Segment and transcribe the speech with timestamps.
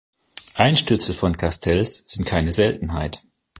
[0.55, 3.23] Einstürze von Castells sind keine Seltenheit.